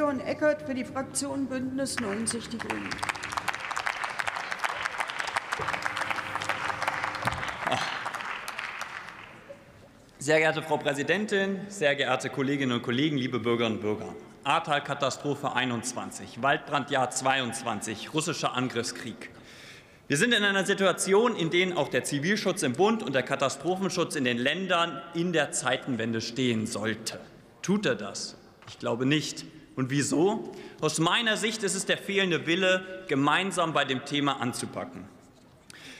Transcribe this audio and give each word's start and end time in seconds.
Leon 0.00 0.20
Eckert 0.20 0.62
für 0.62 0.72
die 0.72 0.84
Fraktion 0.86 1.46
Bündnis 1.46 2.00
90 2.00 2.48
Die 2.48 2.56
Grünen. 2.56 2.88
Sehr 10.18 10.38
geehrte 10.38 10.62
Frau 10.62 10.78
Präsidentin, 10.78 11.60
sehr 11.68 11.94
geehrte 11.96 12.30
Kolleginnen 12.30 12.72
und 12.72 12.82
Kollegen, 12.82 13.18
liebe 13.18 13.40
Bürgerinnen 13.40 13.76
und 13.76 13.82
Bürger! 13.82 14.14
Ahrtal-Katastrophe 14.44 15.52
21, 15.52 16.40
Waldbrandjahr 16.40 17.10
22, 17.10 18.14
russischer 18.14 18.54
Angriffskrieg. 18.54 19.28
Wir 20.08 20.16
sind 20.16 20.32
in 20.32 20.42
einer 20.42 20.64
Situation, 20.64 21.36
in 21.36 21.50
der 21.50 21.76
auch 21.76 21.88
der 21.88 22.04
Zivilschutz 22.04 22.62
im 22.62 22.72
Bund 22.72 23.02
und 23.02 23.14
der 23.14 23.22
Katastrophenschutz 23.22 24.16
in 24.16 24.24
den 24.24 24.38
Ländern 24.38 25.02
in 25.12 25.34
der 25.34 25.52
Zeitenwende 25.52 26.22
stehen 26.22 26.66
sollte. 26.66 27.20
Tut 27.60 27.84
er 27.84 27.96
das? 27.96 28.38
Ich 28.66 28.78
glaube 28.78 29.04
nicht. 29.04 29.44
Und 29.80 29.88
wieso? 29.88 30.52
Aus 30.82 30.98
meiner 30.98 31.38
Sicht 31.38 31.62
ist 31.62 31.74
es 31.74 31.86
der 31.86 31.96
fehlende 31.96 32.46
Wille, 32.46 33.02
gemeinsam 33.08 33.72
bei 33.72 33.86
dem 33.86 34.04
Thema 34.04 34.38
anzupacken. 34.38 35.06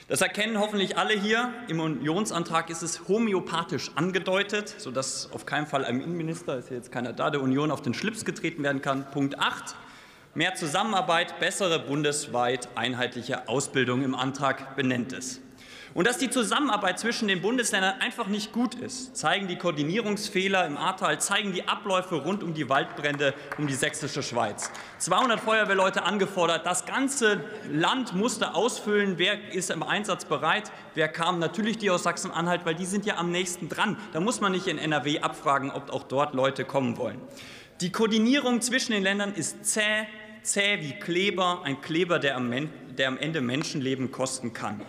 Das 0.07 0.21
erkennen 0.21 0.59
hoffentlich 0.59 0.99
alle 0.99 1.15
hier. 1.15 1.51
Im 1.67 1.81
Unionsantrag 1.81 2.69
ist 2.69 2.83
es 2.83 3.09
homöopathisch 3.09 3.91
angedeutet, 3.95 4.75
sodass 4.77 5.33
auf 5.33 5.47
keinen 5.47 5.67
Fall 5.67 5.87
einem 5.87 6.03
Innenminister, 6.03 6.59
ist 6.59 6.71
jetzt 6.71 6.93
keiner 6.93 7.15
da, 7.15 7.31
der 7.31 7.41
Union 7.41 7.71
auf 7.71 7.81
den 7.81 7.95
Schlips 7.95 8.27
getreten 8.27 8.63
werden 8.63 8.83
kann. 8.83 9.11
Punkt 9.13 9.39
8. 9.39 9.75
Mehr 10.35 10.55
Zusammenarbeit, 10.57 11.41
bessere 11.41 11.79
bundesweit 11.79 12.69
einheitliche 12.75 13.49
Ausbildung 13.49 14.03
im 14.03 14.15
Antrag 14.15 14.77
benennt 14.77 15.15
es. 15.15 15.41
Und 15.93 16.07
dass 16.07 16.19
die 16.19 16.31
Zusammenarbeit 16.31 17.01
zwischen 17.01 17.27
den 17.27 17.43
Bundesländern 17.43 18.01
einfach 18.01 18.29
nicht 18.29 18.53
gut 18.53 18.77
ist, 18.77 19.17
zeigen 19.17 19.49
die 19.49 19.57
Koordinierungsfehler 19.57 20.65
im 20.65 20.77
Ahrtal, 20.77 21.21
zeigen 21.21 21.53
die 21.53 21.67
Abläufe 21.67 22.15
rund 22.15 22.45
um 22.45 22.55
die 22.55 22.69
Waldbrände 22.69 23.35
um 23.59 23.67
die 23.67 23.75
sächsische 23.75 24.23
Schweiz. 24.23 24.71
200 24.99 25.41
Feuerwehrleute 25.41 26.05
angefordert, 26.05 26.65
das 26.65 26.87
ganze 26.87 27.43
Land 27.69 28.15
musste 28.15 28.55
ausfüllen, 28.55 29.15
wer 29.19 29.53
ist 29.53 29.71
im 29.71 29.83
Einsatz 29.83 30.25
bereit, 30.25 30.71
wer 30.95 31.09
kam. 31.09 31.41
Natürlich 31.41 31.79
die 31.79 31.91
aus 31.91 32.05
Sachsen-Anhalt, 32.05 32.65
weil 32.65 32.77
die 32.77 32.87
sind 32.87 33.05
ja 33.05 33.17
am 33.17 33.33
nächsten 33.33 33.69
dran. 33.69 33.97
Da 34.13 34.21
muss 34.21 34.41
man 34.41 34.53
nicht 34.53 34.69
in 34.69 34.79
NRW 34.79 35.21
abfragen, 35.21 35.73
ob 35.73 35.91
auch 35.91 36.05
dort 36.05 36.35
Leute 36.35 36.65
kommen 36.65 36.99
wollen. 36.99 37.21
Die 37.81 37.91
Koordinierung 37.91 38.61
zwischen 38.61 38.93
den 38.93 39.03
Ländern 39.03 39.35
ist 39.35 39.65
zäh, 39.65 40.07
zäh 40.43 40.79
wie 40.83 40.93
Kleber, 41.01 41.63
ein 41.65 41.81
Kleber, 41.81 42.21
der 42.21 42.37
am, 42.37 42.71
der 42.97 43.09
am 43.09 43.19
Ende 43.19 43.41
Menschenleben 43.41 44.13
kosten 44.13 44.53
kann. 44.53 44.83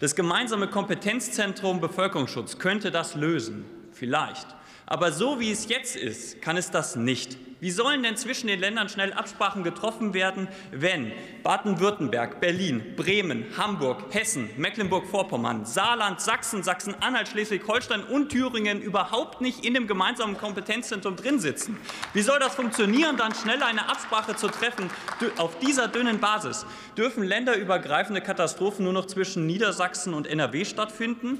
Das 0.00 0.14
gemeinsame 0.14 0.66
Kompetenzzentrum 0.66 1.78
Bevölkerungsschutz 1.78 2.58
könnte 2.58 2.90
das 2.90 3.16
lösen, 3.16 3.66
vielleicht. 3.92 4.46
Aber 4.90 5.12
so 5.12 5.38
wie 5.38 5.52
es 5.52 5.68
jetzt 5.68 5.94
ist, 5.94 6.42
kann 6.42 6.56
es 6.56 6.72
das 6.72 6.96
nicht. 6.96 7.38
Wie 7.60 7.70
sollen 7.70 8.02
denn 8.02 8.16
zwischen 8.16 8.48
den 8.48 8.58
Ländern 8.58 8.88
schnell 8.88 9.12
Absprachen 9.12 9.62
getroffen 9.62 10.14
werden, 10.14 10.48
wenn 10.72 11.12
Baden-Württemberg, 11.44 12.40
Berlin, 12.40 12.96
Bremen, 12.96 13.44
Hamburg, 13.56 14.12
Hessen, 14.12 14.50
Mecklenburg-Vorpommern, 14.56 15.64
Saarland, 15.64 16.20
Sachsen, 16.20 16.64
Sachsen-Anhalt, 16.64 17.28
Schleswig-Holstein 17.28 18.02
und 18.02 18.30
Thüringen 18.30 18.82
überhaupt 18.82 19.40
nicht 19.40 19.64
in 19.64 19.74
dem 19.74 19.86
gemeinsamen 19.86 20.36
Kompetenzzentrum 20.36 21.14
drin 21.14 21.38
sitzen? 21.38 21.78
Wie 22.12 22.22
soll 22.22 22.40
das 22.40 22.56
funktionieren, 22.56 23.16
dann 23.16 23.32
schnell 23.32 23.62
eine 23.62 23.88
Absprache 23.88 24.34
zu 24.34 24.48
treffen 24.48 24.90
auf 25.36 25.56
dieser 25.60 25.86
dünnen 25.86 26.18
Basis? 26.18 26.66
Dürfen 26.98 27.22
länderübergreifende 27.22 28.22
Katastrophen 28.22 28.82
nur 28.82 28.92
noch 28.92 29.06
zwischen 29.06 29.46
Niedersachsen 29.46 30.14
und 30.14 30.26
NRW 30.26 30.64
stattfinden? 30.64 31.38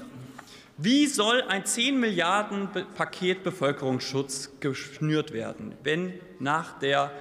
Wie 0.83 1.05
soll 1.05 1.43
ein 1.43 1.63
10 1.63 1.99
Milliarden 1.99 2.67
Paket 2.95 3.43
Bevölkerungsschutz 3.43 4.49
geschnürt 4.61 5.31
werden, 5.31 5.75
wenn 5.83 6.11
nach, 6.39 6.79
der, 6.79 7.11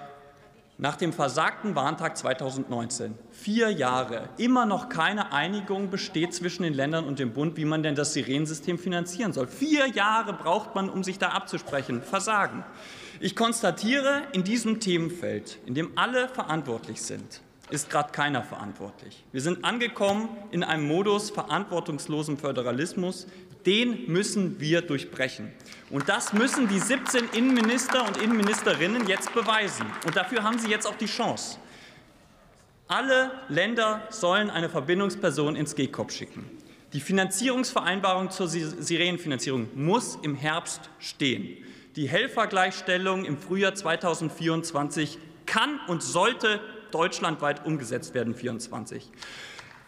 nach 0.79 0.97
dem 0.97 1.13
versagten 1.13 1.75
Warntag 1.75 2.17
2019 2.17 3.19
vier 3.31 3.69
Jahre 3.69 4.31
immer 4.39 4.65
noch 4.65 4.89
keine 4.89 5.35
Einigung 5.35 5.91
besteht 5.91 6.33
zwischen 6.33 6.63
den 6.63 6.73
Ländern 6.73 7.05
und 7.05 7.19
dem 7.19 7.35
Bund, 7.35 7.59
wie 7.59 7.67
man 7.67 7.83
denn 7.83 7.95
das 7.95 8.15
Sirenensystem 8.15 8.79
finanzieren 8.79 9.35
soll? 9.35 9.47
Vier 9.47 9.89
Jahre 9.89 10.33
braucht 10.33 10.75
man, 10.75 10.89
um 10.89 11.05
sich 11.05 11.19
da 11.19 11.29
abzusprechen. 11.29 12.01
Versagen. 12.01 12.65
Ich 13.21 13.37
konstatiere, 13.37 14.23
in 14.33 14.43
diesem 14.43 14.81
Themenfeld, 14.81 15.59
in 15.67 15.75
dem 15.75 15.99
alle 15.99 16.29
verantwortlich 16.29 17.03
sind, 17.03 17.43
ist 17.71 17.91
gerade 17.91 18.13
keiner 18.13 18.43
verantwortlich. 18.43 19.25
Wir 19.33 19.41
sind 19.41 19.65
angekommen 19.65 20.29
in 20.51 20.63
einem 20.63 20.87
Modus 20.87 21.31
verantwortungslosen 21.31 22.37
Föderalismus. 22.37 23.27
Den 23.67 24.11
müssen 24.11 24.61
wir 24.61 24.83
durchbrechen. 24.83 25.53
Und 25.91 26.09
das 26.09 26.33
müssen 26.33 26.69
die 26.69 26.79
17 26.79 27.29
Innenminister 27.33 28.07
und 28.07 28.17
Innenministerinnen 28.17 29.07
jetzt 29.07 29.35
beweisen. 29.35 29.87
Und 30.07 30.17
dafür 30.17 30.43
haben 30.43 30.59
sie 30.59 30.71
jetzt 30.71 30.87
auch 30.87 30.97
die 30.97 31.07
Chance. 31.07 31.59
Alle 32.89 33.31
Länder 33.49 34.03
sollen 34.11 34.51
eine 34.51 34.69
Verbindungsperson 34.69 35.55
ins 35.55 35.77
GECOP 35.77 36.11
schicken. 36.11 36.45
Die 36.93 37.01
Finanzierungsvereinbarung 37.01 38.31
zur 38.31 38.49
Sirenenfinanzierung 38.49 39.69
muss 39.77 40.19
im 40.23 40.35
Herbst 40.35 40.91
stehen. 40.99 41.57
Die 41.95 42.09
Helfergleichstellung 42.09 43.25
im 43.25 43.39
Frühjahr 43.39 43.75
2024 43.75 45.19
kann 45.47 45.79
und 45.87 46.03
sollte 46.03 46.61
deutschlandweit 46.91 47.65
umgesetzt 47.67 48.15
werden, 48.15 48.35
24. 48.35 49.11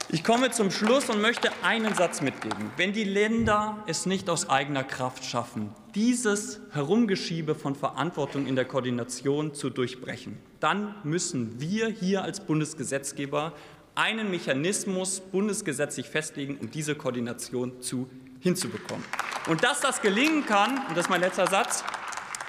Ich 0.09 0.25
komme 0.25 0.51
zum 0.51 0.71
Schluss 0.71 1.09
und 1.09 1.23
möchte 1.23 1.51
einen 1.63 1.95
Satz 1.95 2.21
mitgeben. 2.21 2.71
Wenn 2.77 2.93
die 2.93 3.05
Länder 3.05 3.83
es 3.87 4.05
nicht 4.05 4.29
aus 4.29 4.51
eigener 4.51 4.85
Kraft 4.85 5.25
schaffen, 5.25 5.71
dieses 5.95 6.61
Herumgeschiebe 6.73 7.55
von 7.55 7.75
Verantwortung 7.75 8.47
in 8.47 8.57
der 8.57 8.65
Koordination 8.65 9.55
zu 9.55 9.71
durchbrechen, 9.71 10.39
dann 10.61 10.95
müssen 11.05 11.61
wir 11.61 11.89
hier 11.89 12.23
als 12.23 12.41
Bundesgesetzgeber 12.41 13.53
einen 13.95 14.31
Mechanismus 14.31 15.21
bundesgesetzlich 15.21 16.09
festlegen, 16.09 16.59
um 16.61 16.71
diese 16.71 16.95
Koordination 16.95 17.81
zu 17.81 18.11
hinzubekommen. 18.41 19.05
Und 19.49 19.65
dass 19.65 19.81
das 19.81 20.03
gelingen 20.03 20.47
kann, 20.47 20.79
und 20.89 20.97
das 20.97 21.07
ist 21.07 21.11
mein 21.11 21.21
letzter 21.21 21.47
Satz, 21.47 21.85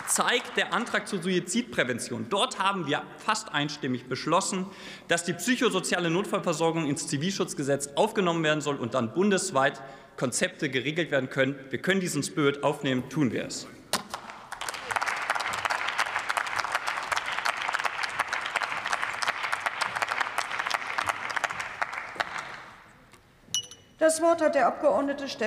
zeigt 0.07 0.57
der 0.57 0.73
Antrag 0.73 1.07
zur 1.07 1.21
Suizidprävention. 1.21 2.27
Dort 2.29 2.59
haben 2.59 2.87
wir 2.87 3.03
fast 3.17 3.53
einstimmig 3.53 4.07
beschlossen, 4.07 4.65
dass 5.07 5.23
die 5.23 5.33
psychosoziale 5.33 6.09
Notfallversorgung 6.09 6.87
ins 6.87 7.07
Zivilschutzgesetz 7.07 7.89
aufgenommen 7.95 8.43
werden 8.43 8.61
soll 8.61 8.75
und 8.75 8.93
dann 8.93 9.13
bundesweit 9.13 9.81
Konzepte 10.17 10.69
geregelt 10.69 11.11
werden 11.11 11.29
können. 11.29 11.55
Wir 11.69 11.79
können 11.79 11.99
diesen 11.99 12.23
Spirit 12.23 12.63
aufnehmen, 12.63 13.09
tun 13.09 13.31
wir 13.31 13.45
es. 13.45 13.67
Das 24.03 24.21
Wort 24.21 24.41
hat 24.41 24.53
der 24.53 24.67
Abgeordnete 24.67 25.29
Stefan 25.29 25.41